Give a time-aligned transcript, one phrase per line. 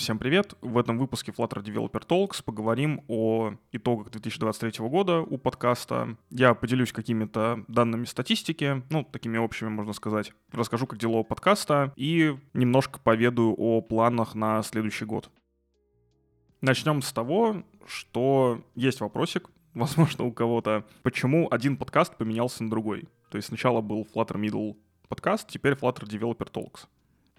[0.00, 0.54] Всем привет!
[0.62, 6.16] В этом выпуске Flutter Developer Talks поговорим о итогах 2023 года у подкаста.
[6.30, 10.32] Я поделюсь какими-то данными статистики, ну, такими общими, можно сказать.
[10.52, 15.30] Расскажу, как дела у подкаста и немножко поведаю о планах на следующий год.
[16.62, 23.06] Начнем с того, что есть вопросик, возможно, у кого-то, почему один подкаст поменялся на другой.
[23.30, 26.86] То есть сначала был Flutter Middle подкаст, теперь Flutter Developer Talks.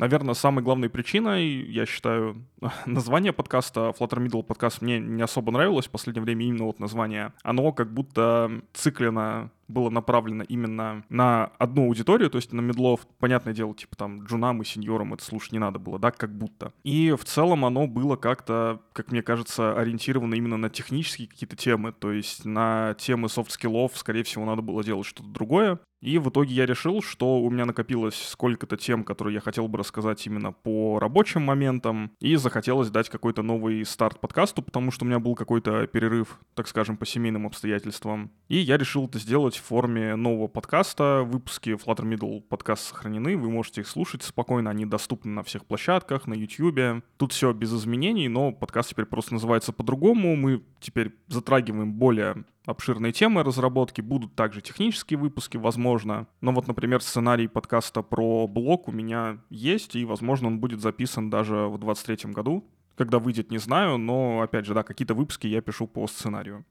[0.01, 2.43] Наверное, самой главной причиной, я считаю,
[2.87, 7.33] название подкаста Flutter Middle подкаст мне не особо нравилось в последнее время именно вот название.
[7.43, 13.53] Оно как будто зациклено было направлено именно на одну аудиторию, то есть на медлов, понятное
[13.53, 16.73] дело, типа там джунам и сеньорам это слушать не надо было, да, как будто.
[16.83, 21.91] И в целом оно было как-то, как мне кажется, ориентировано именно на технические какие-то темы,
[21.91, 25.79] то есть на темы софт-скиллов, скорее всего, надо было делать что-то другое.
[26.01, 29.77] И в итоге я решил, что у меня накопилось сколько-то тем, которые я хотел бы
[29.77, 35.07] рассказать именно по рабочим моментам, и захотелось дать какой-то новый старт подкасту, потому что у
[35.07, 38.31] меня был какой-то перерыв, так скажем, по семейным обстоятельствам.
[38.47, 41.23] И я решил это сделать в форме нового подкаста.
[41.23, 46.27] Выпуски Flutter Middle подкаст сохранены, вы можете их слушать спокойно, они доступны на всех площадках,
[46.27, 47.03] на YouTube.
[47.17, 50.35] Тут все без изменений, но подкаст теперь просто называется по-другому.
[50.35, 56.27] Мы теперь затрагиваем более обширные темы разработки, будут также технические выпуски, возможно.
[56.41, 61.29] Но вот, например, сценарий подкаста про блог у меня есть, и, возможно, он будет записан
[61.29, 62.65] даже в 2023 году.
[62.95, 66.65] Когда выйдет, не знаю, но, опять же, да, какие-то выпуски я пишу по сценарию.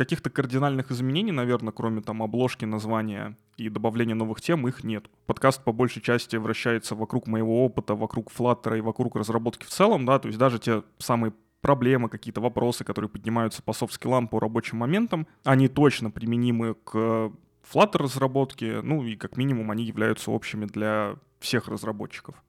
[0.00, 5.10] Каких-то кардинальных изменений, наверное, кроме там обложки, названия и добавления новых тем, их нет.
[5.26, 10.06] Подкаст по большей части вращается вокруг моего опыта, вокруг Flutter и вокруг разработки в целом,
[10.06, 14.78] да, то есть даже те самые проблемы, какие-то вопросы, которые поднимаются по софт-скиллам, по рабочим
[14.78, 17.30] моментам, они точно применимы к
[17.70, 22.42] Flutter разработке, ну и как минимум они являются общими для всех разработчиков.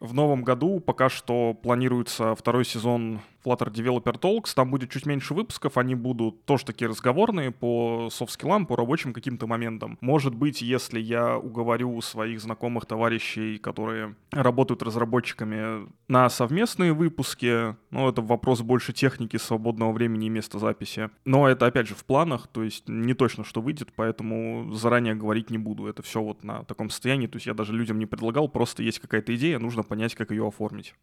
[0.00, 5.34] В новом году пока что планируется второй сезон Flutter Developer Talks, там будет чуть меньше
[5.34, 9.98] выпусков, они будут тоже такие разговорные по софт-скиллам, по рабочим каким-то моментам.
[10.00, 18.08] Может быть, если я уговорю своих знакомых товарищей, которые работают разработчиками на совместные выпуски, ну,
[18.08, 21.10] это вопрос больше техники, свободного времени и места записи.
[21.24, 25.50] Но это, опять же, в планах, то есть не точно, что выйдет, поэтому заранее говорить
[25.50, 25.86] не буду.
[25.86, 28.98] Это все вот на таком состоянии, то есть я даже людям не предлагал, просто есть
[29.00, 30.94] какая-то идея, нужно понять, как ее оформить.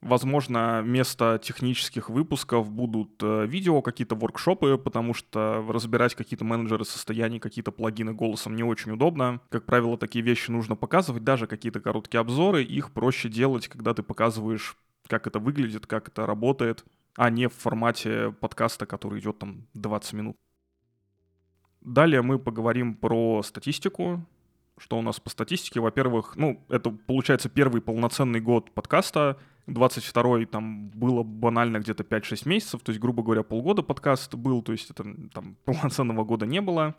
[0.00, 7.40] Возможно, вместо технических выпусков будут э, видео, какие-то воркшопы, потому что разбирать какие-то менеджеры состояний,
[7.40, 9.40] какие-то плагины голосом не очень удобно.
[9.50, 12.62] Как правило, такие вещи нужно показывать, даже какие-то короткие обзоры.
[12.62, 14.76] Их проще делать, когда ты показываешь,
[15.08, 16.84] как это выглядит, как это работает,
[17.16, 20.36] а не в формате подкаста, который идет там 20 минут.
[21.80, 24.24] Далее мы поговорим про статистику,
[24.76, 25.80] что у нас по статистике.
[25.80, 32.80] Во-первых, ну, это получается первый полноценный год подкаста, 22-й там было банально где-то 5-6 месяцев,
[32.82, 36.94] то есть, грубо говоря, полгода подкаст был, то есть это там полноценного года не было.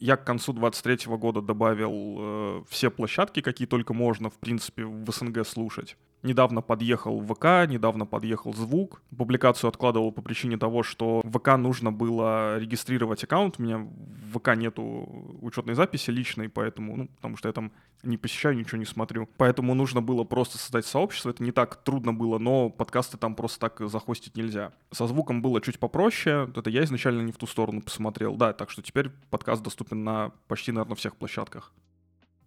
[0.00, 5.10] Я к концу 23 года добавил э, все площадки, какие только можно, в принципе, в
[5.10, 5.96] СНГ слушать.
[6.22, 9.02] Недавно подъехал ВК, недавно подъехал звук.
[9.16, 13.56] Публикацию откладывал по причине того, что ВК нужно было регистрировать аккаунт.
[13.58, 15.08] У меня в ВК нету
[15.40, 17.70] учетной записи личной, поэтому, ну, потому что я там
[18.02, 19.28] не посещаю, ничего не смотрю.
[19.36, 21.30] Поэтому нужно было просто создать сообщество.
[21.30, 24.72] Это не так трудно было, но подкасты там просто так захостить нельзя.
[24.90, 26.50] Со звуком было чуть попроще.
[26.54, 28.34] Это я изначально не в ту сторону посмотрел.
[28.34, 31.72] Да, так что теперь подкаст доступен на почти, наверное, всех площадках.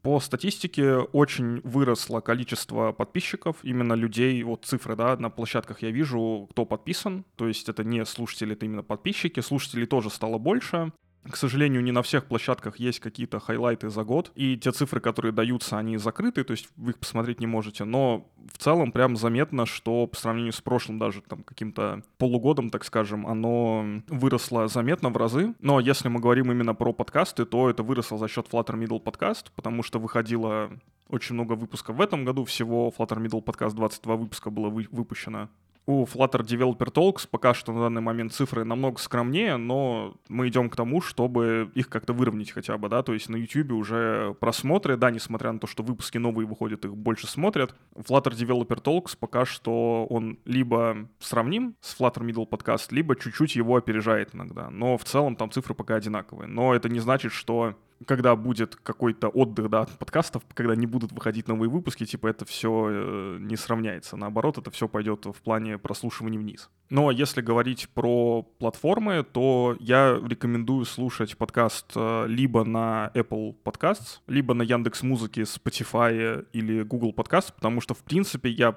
[0.01, 6.47] По статистике очень выросло количество подписчиков, именно людей, вот цифры, да, на площадках я вижу,
[6.51, 10.91] кто подписан, то есть это не слушатели, это именно подписчики, слушателей тоже стало больше.
[11.29, 15.31] К сожалению, не на всех площадках есть какие-то хайлайты за год, и те цифры, которые
[15.31, 19.67] даются, они закрыты, то есть вы их посмотреть не можете, но в целом прям заметно,
[19.67, 25.17] что по сравнению с прошлым даже там каким-то полугодом, так скажем, оно выросло заметно в
[25.17, 25.53] разы.
[25.59, 29.51] Но если мы говорим именно про подкасты, то это выросло за счет Flutter Middle подкаст,
[29.51, 30.71] потому что выходило
[31.07, 35.49] очень много выпусков в этом году, всего Flutter Middle подкаст 22 выпуска было вы, выпущено
[35.85, 40.69] у Flutter Developer Talks пока что на данный момент цифры намного скромнее, но мы идем
[40.69, 44.97] к тому, чтобы их как-то выровнять хотя бы, да, то есть на YouTube уже просмотры,
[44.97, 47.75] да, несмотря на то, что выпуски новые выходят, их больше смотрят.
[47.95, 53.75] Flutter Developer Talks пока что он либо сравним с Flutter Middle Podcast, либо чуть-чуть его
[53.75, 56.47] опережает иногда, но в целом там цифры пока одинаковые.
[56.47, 57.75] Но это не значит, что
[58.05, 62.45] когда будет какой-то отдых да, от подкастов, когда не будут выходить новые выпуски, типа это
[62.45, 64.17] все э, не сравняется.
[64.17, 66.69] Наоборот, это все пойдет в плане прослушивания вниз.
[66.89, 74.19] Но если говорить про платформы, то я рекомендую слушать подкаст э, либо на Apple Podcasts,
[74.27, 78.75] либо на Яндекс Музыке, Spotify или Google Podcast, потому что, в принципе, я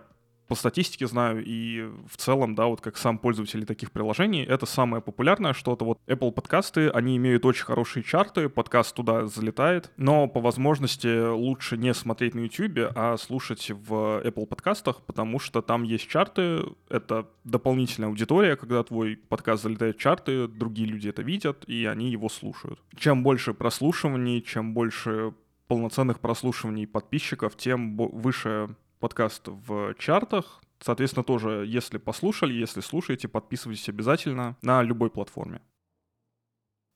[0.54, 5.02] по статистике знаю и в целом, да, вот как сам пользователь таких приложений, это самое
[5.02, 5.84] популярное что-то.
[5.84, 11.76] Вот Apple подкасты, они имеют очень хорошие чарты, подкаст туда залетает, но по возможности лучше
[11.76, 17.28] не смотреть на YouTube, а слушать в Apple подкастах, потому что там есть чарты, это
[17.42, 22.28] дополнительная аудитория, когда твой подкаст залетает в чарты, другие люди это видят, и они его
[22.28, 22.78] слушают.
[22.96, 25.34] Чем больше прослушиваний, чем больше
[25.66, 30.62] полноценных прослушиваний подписчиков, тем выше подкаст в чартах.
[30.80, 35.60] Соответственно, тоже, если послушали, если слушаете, подписывайтесь обязательно на любой платформе.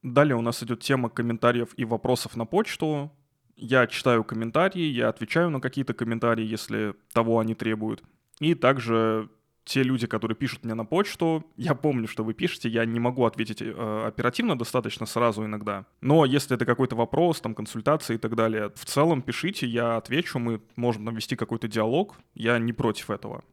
[0.02, 3.12] Далее у нас идет тема комментариев и вопросов на почту.
[3.56, 8.02] Я читаю комментарии, я отвечаю на какие-то комментарии, если того они требуют.
[8.40, 9.28] И также
[9.69, 13.26] те люди, которые пишут мне на почту, я помню, что вы пишете, я не могу
[13.26, 15.85] ответить э, оперативно достаточно сразу иногда.
[16.00, 20.38] Но если это какой-то вопрос, там, консультации и так далее, в целом пишите, я отвечу,
[20.38, 23.44] мы можем навести какой-то диалог, я не против этого.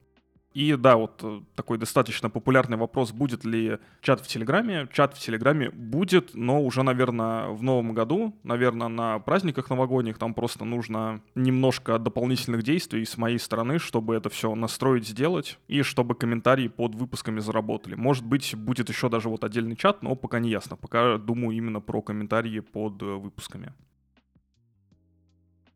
[0.56, 4.88] И да, вот э, такой достаточно популярный вопрос, будет ли чат в Телеграме.
[4.94, 10.34] Чат в Телеграме будет, но уже, наверное, в новом году, наверное, на праздниках новогодних там
[10.34, 16.16] просто нужно немножко дополнительных действий с моей стороны, чтобы это все настроить, сделать, и чтобы
[16.16, 17.96] комментарии под выпусками заработали.
[17.96, 20.78] Может быть, будет еще даже вот отдельный чат, но пока не ясно.
[20.78, 23.74] Пока думаю именно про комментарии под э, выпусками.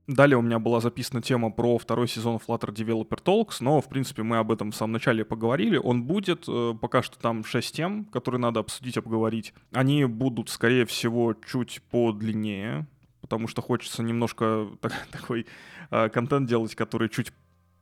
[0.09, 4.23] Далее у меня была записана тема про второй сезон Flutter Developer Talks, но, в принципе,
[4.23, 5.77] мы об этом в самом начале поговорили.
[5.77, 9.53] Он будет, э, пока что там 6 тем, которые надо обсудить, обговорить.
[9.71, 12.87] Они будут, скорее всего, чуть подлиннее,
[13.21, 15.45] потому что хочется немножко так, такой
[15.91, 17.31] э, контент делать, который чуть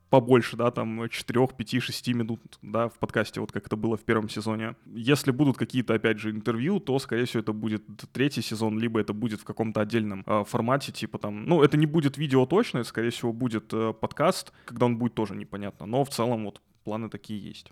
[0.10, 4.04] побольше, да, там 4, 5, 6 минут, да, в подкасте, вот как это было в
[4.04, 4.76] первом сезоне.
[4.86, 7.84] Если будут какие-то, опять же, интервью, то, скорее всего, это будет
[8.14, 11.86] третий сезон, либо это будет в каком-то отдельном э, формате, типа там, ну, это не
[11.86, 16.04] будет видео точно, это, скорее всего, будет э, подкаст, когда он будет тоже непонятно, но
[16.04, 17.72] в целом вот планы такие есть.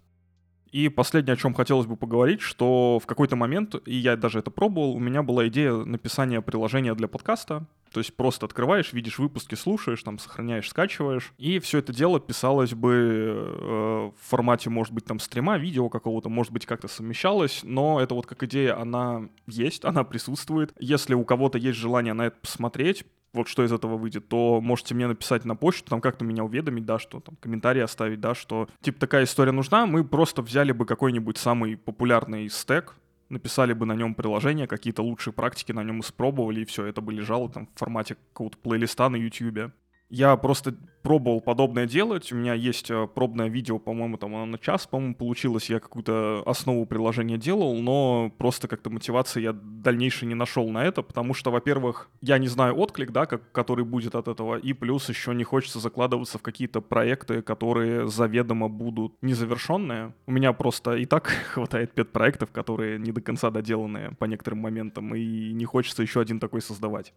[0.76, 4.52] И последнее, о чем хотелось бы поговорить, что в какой-то момент, и я даже это
[4.52, 7.66] пробовал, у меня была идея написания приложения для подкаста.
[7.96, 11.32] То есть просто открываешь, видишь выпуски, слушаешь, там сохраняешь, скачиваешь.
[11.38, 16.28] И все это дело писалось бы э, в формате, может быть, там стрима, видео какого-то,
[16.28, 17.62] может быть, как-то совмещалось.
[17.64, 20.74] Но это вот как идея, она есть, она присутствует.
[20.78, 24.94] Если у кого-то есть желание на это посмотреть, вот что из этого выйдет, то можете
[24.94, 28.68] мне написать на почту, там как-то меня уведомить, да, что там комментарий оставить, да, что
[28.82, 32.98] типа такая история нужна, мы просто взяли бы какой-нибудь самый популярный стек,
[33.30, 37.14] написали бы на нем приложение, какие-то лучшие практики на нем испробовали, и все, это бы
[37.14, 39.72] лежало там в формате какого-то плейлиста на YouTube.
[40.10, 40.76] Я просто
[41.06, 42.32] пробовал подобное делать.
[42.32, 45.70] У меня есть э, пробное видео, по-моему, там оно на час, по-моему, получилось.
[45.70, 51.04] Я какую-то основу приложения делал, но просто как-то мотивации я дальнейшей не нашел на это,
[51.04, 55.08] потому что, во-первых, я не знаю отклик, да, как, который будет от этого, и плюс
[55.08, 60.16] еще не хочется закладываться в какие-то проекты, которые заведомо будут незавершенные.
[60.26, 65.14] У меня просто и так хватает пет-проектов, которые не до конца доделаны по некоторым моментам,
[65.14, 67.14] и не хочется еще один такой создавать.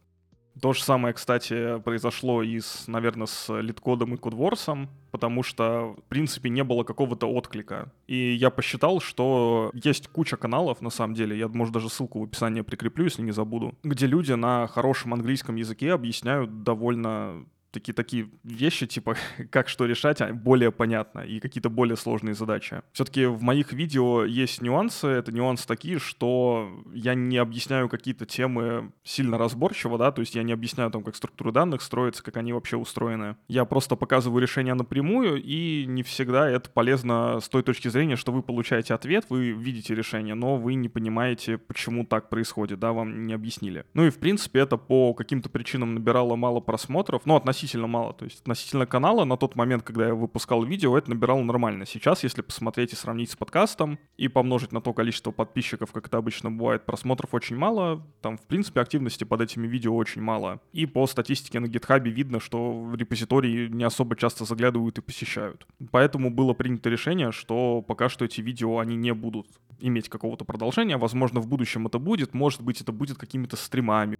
[0.61, 6.03] То же самое, кстати, произошло и, с, наверное, с литкодом и кодворсом, потому что, в
[6.09, 7.93] принципе, не было какого-то отклика.
[8.07, 12.25] И я посчитал, что есть куча каналов, на самом деле, я, может, даже ссылку в
[12.25, 18.29] описании прикреплю, если не забуду, где люди на хорошем английском языке объясняют довольно такие такие
[18.45, 19.17] вещи, типа
[19.51, 22.83] как что решать, а более понятно, и какие-то более сложные задачи.
[22.93, 28.93] Все-таки в моих видео есть нюансы, это нюансы такие, что я не объясняю какие-то темы
[29.05, 32.53] сильно разборчиво, да, то есть я не объясняю там, как структуры данных строятся, как они
[32.53, 33.37] вообще устроены.
[33.49, 38.33] Я просто показываю решение напрямую, и не всегда это полезно с той точки зрения, что
[38.33, 43.27] вы получаете ответ, вы видите решение, но вы не понимаете, почему так происходит, да, вам
[43.27, 43.85] не объяснили.
[43.95, 48.13] Ну и в принципе это по каким-то причинам набирало мало просмотров, но относительно относительно мало.
[48.13, 51.87] То есть относительно канала на тот момент, когда я выпускал видео, это набирало нормально.
[51.87, 56.19] Сейчас, если посмотреть и сравнить с подкастом и помножить на то количество подписчиков, как это
[56.19, 60.61] обычно бывает, просмотров очень мало, там, в принципе, активности под этими видео очень мало.
[60.73, 65.67] И по статистике на GitHub видно, что в репозитории не особо часто заглядывают и посещают.
[65.91, 69.49] Поэтому было принято решение, что пока что эти видео, они не будут
[69.81, 70.97] иметь какого-то продолжения.
[70.97, 72.35] Возможно, в будущем это будет.
[72.35, 74.17] Может быть, это будет какими-то стримами.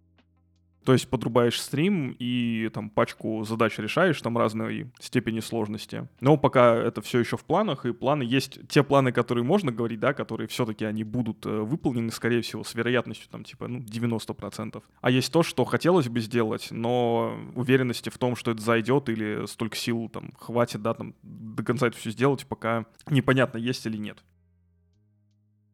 [0.83, 6.07] То есть подрубаешь стрим и там пачку задач решаешь, там разной степени сложности.
[6.21, 9.99] Но пока это все еще в планах, и планы есть те планы, которые можно говорить,
[9.99, 14.81] да, которые все-таки они будут э, выполнены, скорее всего, с вероятностью там типа ну, 90%.
[15.01, 19.45] А есть то, что хотелось бы сделать, но уверенности в том, что это зайдет или
[19.47, 23.97] столько сил там хватит, да, там до конца это все сделать, пока непонятно, есть или
[23.97, 24.23] нет.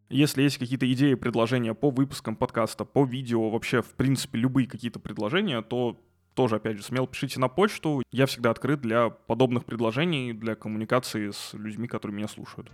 [0.09, 5.00] Если есть какие-то идеи, предложения по выпускам подкаста, по видео, вообще, в принципе, любые какие-то
[5.00, 6.00] предложения, то
[6.35, 8.03] тоже, опять же, смело пишите на почту.
[8.12, 12.69] Я всегда открыт для подобных предложений, для коммуникации с людьми, которые меня слушают.